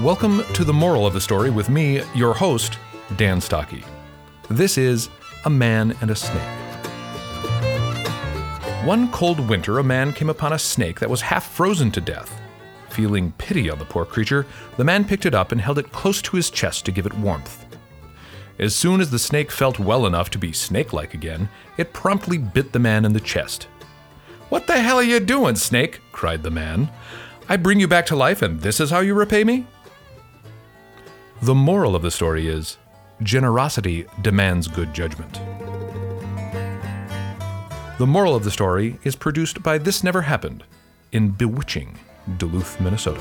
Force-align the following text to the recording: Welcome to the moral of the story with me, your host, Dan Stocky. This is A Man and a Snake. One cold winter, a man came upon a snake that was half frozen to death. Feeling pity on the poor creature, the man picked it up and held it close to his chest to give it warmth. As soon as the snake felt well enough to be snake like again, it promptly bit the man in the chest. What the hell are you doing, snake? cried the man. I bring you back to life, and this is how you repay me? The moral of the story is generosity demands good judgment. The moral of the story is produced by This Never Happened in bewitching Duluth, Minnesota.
Welcome 0.00 0.42
to 0.54 0.64
the 0.64 0.72
moral 0.72 1.06
of 1.06 1.14
the 1.14 1.20
story 1.20 1.50
with 1.50 1.70
me, 1.70 2.02
your 2.16 2.34
host, 2.34 2.80
Dan 3.16 3.40
Stocky. 3.40 3.84
This 4.50 4.76
is 4.76 5.08
A 5.44 5.50
Man 5.50 5.96
and 6.00 6.10
a 6.10 6.16
Snake. 6.16 6.42
One 8.84 9.08
cold 9.12 9.38
winter, 9.48 9.78
a 9.78 9.84
man 9.84 10.12
came 10.12 10.28
upon 10.28 10.52
a 10.52 10.58
snake 10.58 10.98
that 10.98 11.08
was 11.08 11.20
half 11.20 11.46
frozen 11.46 11.92
to 11.92 12.00
death. 12.00 12.40
Feeling 12.88 13.30
pity 13.38 13.70
on 13.70 13.78
the 13.78 13.84
poor 13.84 14.04
creature, 14.04 14.46
the 14.76 14.82
man 14.82 15.04
picked 15.04 15.26
it 15.26 15.34
up 15.34 15.52
and 15.52 15.60
held 15.60 15.78
it 15.78 15.92
close 15.92 16.20
to 16.22 16.36
his 16.36 16.50
chest 16.50 16.84
to 16.86 16.92
give 16.92 17.06
it 17.06 17.16
warmth. 17.18 17.64
As 18.58 18.74
soon 18.74 19.00
as 19.00 19.12
the 19.12 19.18
snake 19.20 19.52
felt 19.52 19.78
well 19.78 20.06
enough 20.06 20.28
to 20.30 20.38
be 20.38 20.52
snake 20.52 20.92
like 20.92 21.14
again, 21.14 21.48
it 21.76 21.92
promptly 21.92 22.36
bit 22.36 22.72
the 22.72 22.80
man 22.80 23.04
in 23.04 23.12
the 23.12 23.20
chest. 23.20 23.68
What 24.48 24.66
the 24.66 24.80
hell 24.80 24.96
are 24.96 25.04
you 25.04 25.20
doing, 25.20 25.54
snake? 25.54 26.00
cried 26.10 26.42
the 26.42 26.50
man. 26.50 26.90
I 27.48 27.56
bring 27.56 27.78
you 27.78 27.86
back 27.86 28.06
to 28.06 28.16
life, 28.16 28.42
and 28.42 28.60
this 28.60 28.80
is 28.80 28.90
how 28.90 28.98
you 28.98 29.14
repay 29.14 29.44
me? 29.44 29.68
The 31.44 31.54
moral 31.54 31.94
of 31.94 32.00
the 32.00 32.10
story 32.10 32.48
is 32.48 32.78
generosity 33.22 34.06
demands 34.22 34.66
good 34.66 34.94
judgment. 34.94 35.34
The 37.98 38.06
moral 38.06 38.34
of 38.34 38.44
the 38.44 38.50
story 38.50 38.98
is 39.04 39.14
produced 39.14 39.62
by 39.62 39.76
This 39.76 40.02
Never 40.02 40.22
Happened 40.22 40.64
in 41.12 41.32
bewitching 41.32 41.98
Duluth, 42.38 42.80
Minnesota. 42.80 43.20